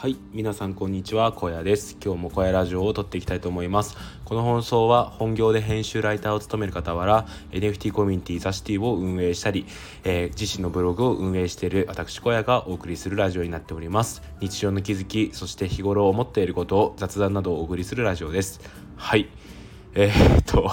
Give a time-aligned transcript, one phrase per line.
[0.00, 1.96] はい皆さんこんにちは小屋です。
[2.00, 3.96] 今日も小屋ラジオを撮っていきたいと思います。
[4.24, 9.66] この放送は本業で編集ライターを務める傍ら NFT コミュニティザシティを運営したり、
[10.04, 14.22] えー、自身のブログを運営している私小屋がお送りするラジオになっております。
[14.40, 18.60] 日常の気づきそして日頃思っていることを雑談などをお送りするラジオです。
[18.94, 19.28] はい。
[19.96, 20.70] えー、っと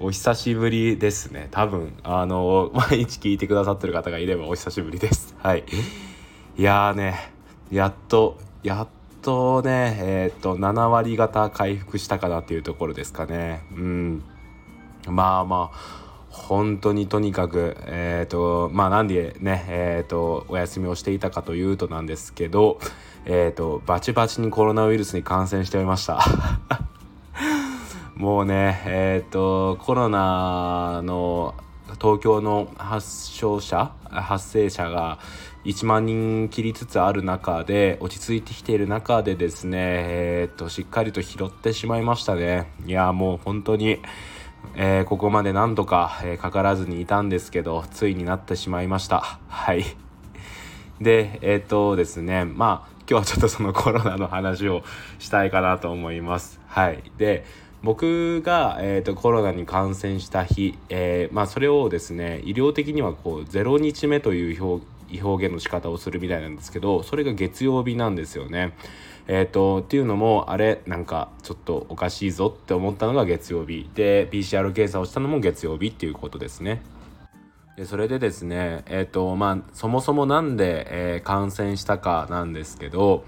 [0.00, 1.48] お久しぶりですね。
[1.50, 5.34] 多分あの毎日聞いてくださってる方がいればお久しぶりです。
[5.40, 5.64] はい。
[6.56, 7.34] いやーね
[7.70, 8.88] やっとやっ
[9.22, 13.62] とねえっ、と7割方回復したかなっていうところですかね。
[13.72, 14.24] うん。
[15.06, 22.78] まあまあ本当にとにかくえっ、ー、とまあなんでねえっ、ー、とお休みをしていたかというとなんですけど
[23.24, 26.20] えっ、ー、とバチバチにコロナウイルスに感染しておりました。
[28.14, 31.54] もうねえっ、とコロナの
[32.00, 35.18] 東京の発症者発生者が
[35.64, 42.72] 1万人切りつつある中で落ち着いてきている中でですねえー、っとしっかりと拾ってしまいましたね。
[42.86, 44.00] いやもう本当に
[44.74, 49.38] えー、ここまで何度か、えー、かからずにいたんですけどついになってしまいました。
[49.48, 49.84] はい。
[51.00, 54.82] でえっとですねまあ今日はちょっとそのコロナの話を
[55.18, 56.60] したいかなと思います。
[56.66, 57.02] はい。
[57.18, 57.44] で
[57.82, 64.86] 僕が、えーと、コロナに感染した日、えー、まあ、それをですね医療的にはこう0日目という表
[65.20, 68.74] 表現の仕方をするみたいなんですけどそれが月曜日なんですよね。
[69.28, 76.82] えーと、っていうのもあれなんかちょっとおかしいぞって思ったのが月曜日で PCR 検査をしたのも月曜日っていうことですね。
[77.76, 83.24] でそれでですねえっ、ー、とまあそもそも何で、えー、感染したかなんですけど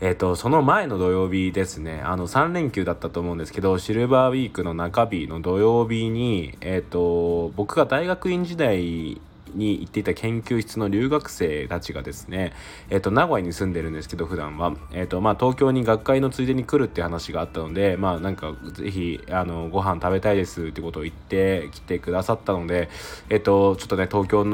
[0.00, 9.20] えっ、ー、と、その前の土曜日ですね、あの、3連休だったと思うんですけど、シルバーウィークの中日の土曜日に、えっ、と、僕が大学院時代
[9.54, 12.52] に行っていた研究室の留学生たちがですね、
[12.90, 14.74] えっ、ー、と、名古屋に住んでるんですけど、普段は。
[14.92, 22.88] えっ、と、まあ、東京に学会のついでに来るって話があったので、まあ、なんか、ぜひ、あの、ご飯食べたいですってことを言って来てくださったので、
[23.30, 24.44] えっ、と、ちょっとね、東京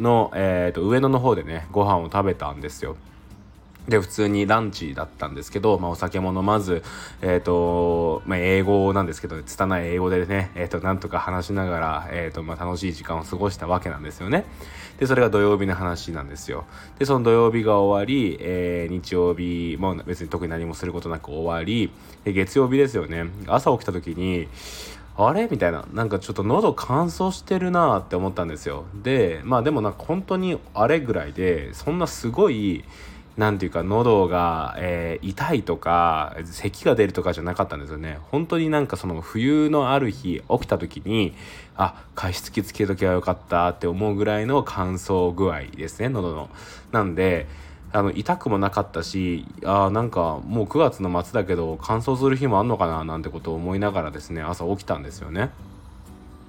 [0.00, 2.96] の、えっ、と、上野の方でね、ご飯を食べたんですよ。
[3.88, 6.82] で普通にランチだったんですけど、まあ、お酒も飲まず、
[7.22, 14.44] えーとまあ、英語なんですけど拙い英語でね、えーと、なんとか話しながら、えーとまあ、楽しい時間を過ごしたわけなんですよね。
[14.98, 16.64] でそれが土曜日の話なんですよ。
[16.98, 21.90] でその土曜日が終わり、えー、日曜日も別に特に何もすることなく終わり
[22.24, 24.48] 月曜日ですよね朝起きた時に
[25.16, 25.48] あれ？
[25.50, 32.84] みたいななんかちょっと喉乾燥してるなーって思ったんですよでまあでもなんか本当にあれぐらいでそんなすごい
[33.36, 41.34] 何ていうか喉が、えー、痛いとか咳が出るとかじゃなかったんですよね本当になんかその冬のある日起きた時に
[41.76, 46.48] あ加湿器つけときゃよかったって思うぐらいの乾燥具合ですね喉の
[46.92, 47.46] なんで
[47.92, 55.50] あの痛くもなかったしあなんかもう9月の末だけど乾燥する日もあんのかななんてことを思いながらですね朝起きたんですよね。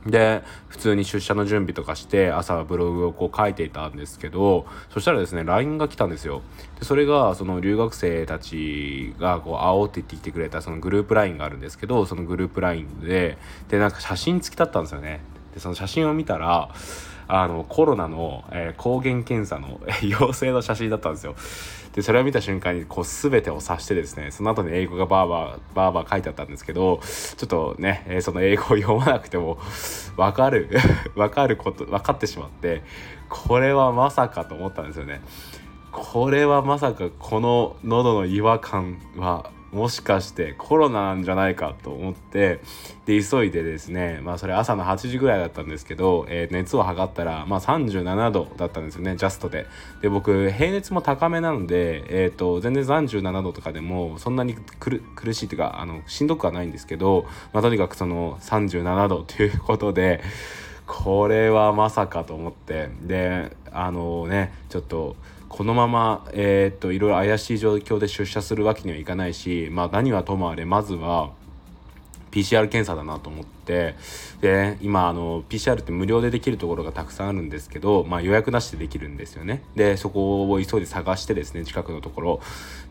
[0.08, 6.42] で普通に出社の準備とかして朝はブログをこう書いていたんですけどそしたらですね LINE が来たんですよ。
[6.80, 13.38] でそれがその留学生たちがこう会おうって言ってきてくれたそのグループ LINE があるんですけどそのグループ LINE で
[13.70, 15.22] でなんか写真付きだったんですよね。
[15.54, 16.70] でその写真を見たら
[17.28, 21.36] あのコロナの、えー、抗原検査の 陽性の写真だったんですよ。
[21.94, 29.58] でそれを見た瞬間にこう全てを指してですねその後に英語がバーバーバーバー書いてあったんですけどちょっとね、えー、その英語を読まなくても
[30.16, 30.70] 分かる
[31.16, 32.84] 分かること分かってしまって
[33.30, 35.22] これはまさかと思ったんですよね。
[35.92, 42.62] これはまさかこの喉の違和感はもしかしてコロナなんじゃないかと思って
[43.06, 49.66] で急いでですねまあそれ朝の8時ぐらいだったんですけど、えー、熱を測ったら、まあ、37度だったんですよねジャストで。
[50.02, 55.02] で僕平熱も高めなので、えーと、全然37度とかでもそんなに苦
[55.34, 60.22] しいっていうかあのしんどくはないんですけど、まあ、とにかくその37度ということで
[60.88, 62.90] これはまさかと思って。
[63.04, 65.16] であのねちょっと
[65.50, 71.32] このまま、えー、っといろいろ怪しい状況で出社するわけにはいかないし、まあ、何はともあれまずは
[72.32, 73.96] PCR 検査だなと思って。
[74.42, 79.62] で今あの PCR って無料でできるところがたくさんあるんですけど、まあ、予約なしでできるんですよね。
[79.76, 82.40] でそこを急いで探してですね近くのところ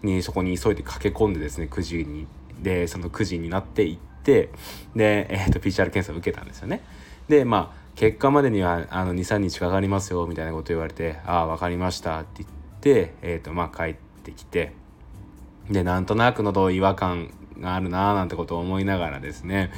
[0.03, 2.27] にそこに急いで駆け込んでですね9時に
[2.61, 4.51] でその9時になって行って
[4.95, 6.83] で、えー、と PCR 検査を受けたんですよね。
[7.29, 12.51] でまあ結果までにはあの23日かかりますよみたいなこと言われて「ああ分かりました」って言っ
[12.81, 14.73] て、えーとまあ、帰ってきて
[15.71, 19.73] でなんとなくの違和感があるなーなんてことを思いながらですね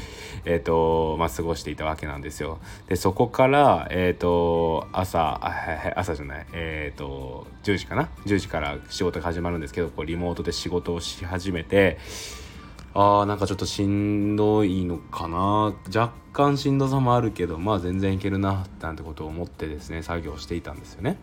[0.44, 2.58] えっ、ー、とまあ過ごしていたわけなんですよ。
[2.88, 5.38] でそこからえっ、ー、と朝
[5.94, 11.98] 朝じゃないえっ、ー、と10時かな？10時から仕事が始まるんですけどこうリモートで仕事をし始めて
[13.00, 15.72] あーなんかちょっとしんどいのかな。
[15.94, 21.16] 若干しんどさもあるけどまあ全然いけるななんてことを思ってですね作業していたんですよね。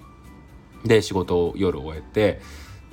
[0.85, 2.39] で仕事を夜終えて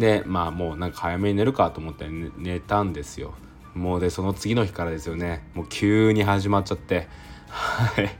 [0.00, 3.34] でまあもうなんか早めに寝るかと思って寝たんですよ。
[3.74, 5.48] もうでその次の日からですよね。
[5.54, 7.06] もう急に始まっちゃって。
[7.50, 8.10] はい。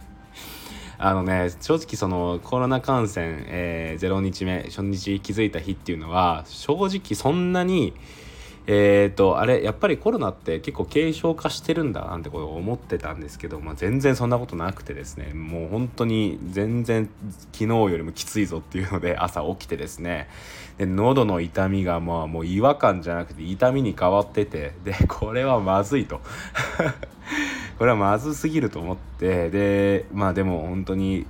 [0.96, 7.94] あのね正直そのコロナ感染、えー、0日目初日気づいた日っていうのは正直そんなに
[8.66, 17.08] えーと、あれやっぱりコロナって結構軽症化してるんだなんてことを思ってたんですけど、まあ、全然そんなことなくてですねもう本当に全然
[17.52, 20.28] 昨日よりもきついぞっていうので朝起きてですね
[20.78, 26.20] で喉の痛みがまあもう違和感じゃなくて痛みに変わっててでこれはまずいと。
[27.78, 31.26] これはまずすぎると思ってでまあでも本当に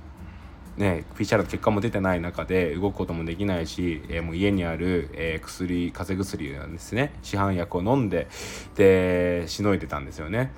[0.77, 7.13] ね、PCR の結果も出てない中で動くこともできないし、えー、もう家にある、えー、薬風邪薬なんですね。
[7.21, 8.27] 市販薬を飲んで
[8.75, 10.51] でしのいでたんですよね。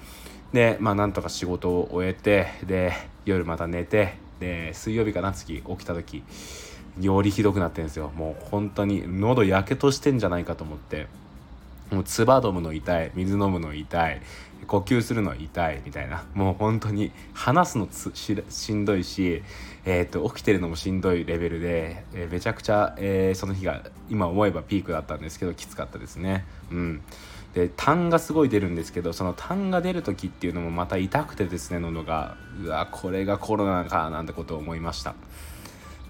[0.54, 2.94] でまあなんとか仕事を終えてで
[3.26, 6.24] 夜また寝てで水曜日かな次起きた時
[7.02, 8.10] よりひどくなってるんですよ。
[8.16, 11.08] もう本当に喉やけとしてんじゃないかと思って。
[11.92, 14.22] もう唾飲むの痛い水飲むの痛い
[14.66, 19.44] 呼吸するの痛いみたいなもう本当に話すのしんどいし、
[19.86, 26.46] えーと、起きてるのもしんどいレベルで、えー、めちゃくちゃ、えー、その日が今思えばピークだったんですけどきつかったですね。
[26.72, 27.02] うん
[27.54, 35.16] で痰がすごい出るんですけどその痰が出る時っていうのもまた痛くてですね喉がうわこれがコロナかなんてことを思いました。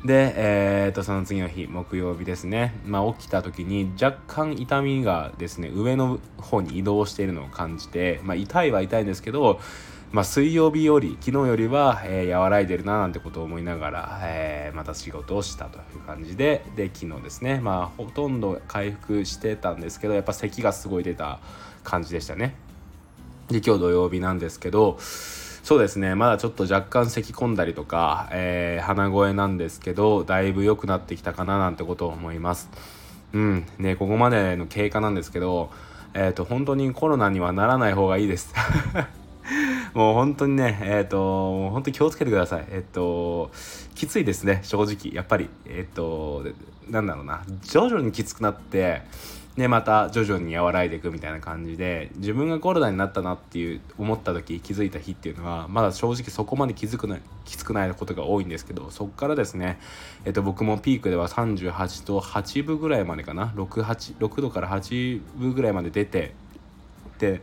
[0.06, 9.60] で、えー、とその次の日木曜日ですね、まあ、起きた時に若干痛みがですね上の方に移動しているのを感じて、まあ、痛いは痛いんですけど、
[10.12, 17.60] まあ、水曜日より昨日よりは、えー、和らいでるななんてことを思いながら、えー、また仕事をしたという感じでで昨日ですね。
[17.60, 21.40] まあほとんど回復してたんですけどやっぱ咳がすごい出た
[21.84, 22.54] 感じでしたね。
[23.50, 24.98] で今日土曜日なんですけど
[25.66, 26.14] そうですね。
[26.14, 32.70] まだちょっと若干咳き込んだりとか、えー、鼻声なんですけどだいぶ良くなってきたかななんてことを思います。
[33.34, 33.66] うん。
[33.80, 35.72] ねここまでの経過なんですけど
[36.14, 38.54] えっ、ー、と本当にコロナにはならない方がいいです。
[39.96, 42.66] もう本当にね、えっ、ー、と、本当に気をつけてください。
[42.70, 43.50] えっ、と、
[43.96, 45.16] きついですね、正直。
[45.16, 46.44] やっぱり、えっ、と、
[46.90, 49.04] なんだろうな、徐々にきつくなって、
[49.58, 59.80] でまた徐々に和らいでいくみたいな感じで自分がコロナになったなっていう思った時気づいた日っていうのはまだ正直そこまで気づくないきつくないことが多いんですけどそこからですね、
[60.26, 63.82] えっと、僕もピークでは38と8分ぐらいまでかな 6,
[64.20, 66.34] 6度から8分ぐらいまで出て
[67.18, 67.42] で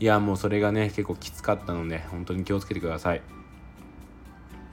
[0.00, 3.22] いやもうそれがね結構きつかったので本当に気をつけてください。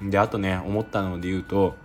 [0.02, 1.76] であとね思ったので言うと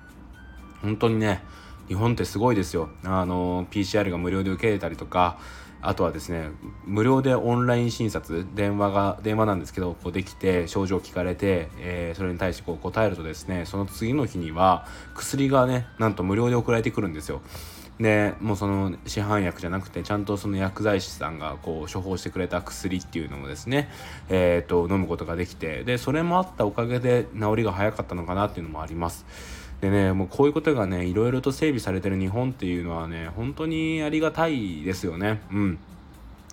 [0.82, 1.42] 本当にね
[1.88, 5.38] 日本ってすごいですよあの PCR が無料で受け入れたりとか
[5.84, 6.48] あとはですね
[6.86, 17.42] 無料でオンライン診察電話が電話なんですけどこうできて症状聞かれて、えー、それに対してこう答えるとですねその次の日には薬がねなんと無料で送られてくるんですよ
[18.00, 23.88] でもうその市販薬じゃなくてちゃんとその薬剤師さんがこう処方してくれた薬っていうのもですね、
[24.30, 29.26] えーと飲むことができてでそれもあったおかげで治りが早かったのかなっていうのもあります。
[29.84, 35.42] でねもうこういうことがねいろいろと整備されてる日本っていうのはね本当にありがたいですよね。
[35.52, 35.78] うん。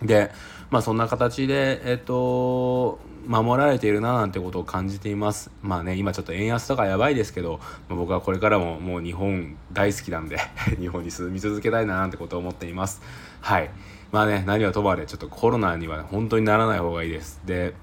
[0.01, 0.31] で
[0.69, 5.49] まあそんな形でえっと守られているななんてことを感じています。
[5.61, 10.37] まあね今ちょっと円安とかやばいですけど、まあ、僕はこれからももう日本大好きなんで
[10.77, 13.01] 日本に住み続けたいななんてことを思っています。
[13.39, 13.69] はい。
[14.11, 17.39] まあね何はともあれちょっとコロナには本当にならない方がいいです。
[17.45, 17.75] で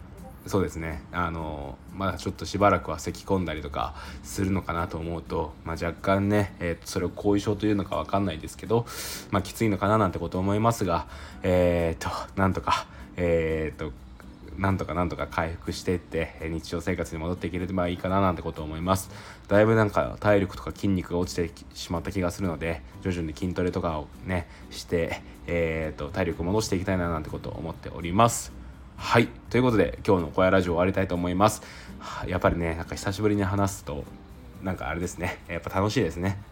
[0.47, 1.03] そうですね。
[1.13, 8.87] あのまだちょっとしばらくは咳き込んだりとかするのかなと思うと、まあ、若干ね、えー、それを後遺症というのか分かんないですけど、
[9.31, 11.07] まあ、きついのかななんてこと思いますが
[11.43, 13.93] えー、っとなんとかえー、っと
[14.57, 19.11] なんとかなんとか回復していって日常生活に戻っていければいいかななんてことを思います。
[19.47, 28.58] だいぶなんか体力とか筋肉が落ちてしまった気がするので徐々に筋トレとかをねして、えーと体力戻していきたいななんてことを思っております。
[29.01, 29.29] はい。
[29.49, 31.63] ということで今日の小屋ラジオ終わりたいと思います。
[32.27, 34.05] やっぱりねなんか久しぶりに話すと
[34.63, 35.39] なんかあれですね。
[35.49, 36.43] やっぱ楽しいですね。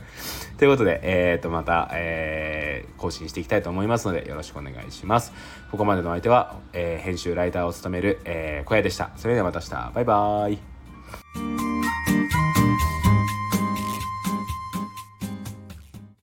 [0.58, 5.32] ということでえっ、とまた、えー、更新していきたいと思いますのでよろしくお願いします。
[5.70, 9.10] ここまでの相手は、えー、編集ライターを務める、えー、小屋でした。
[9.16, 9.92] それではまた明日。
[9.94, 10.69] バイバーイ。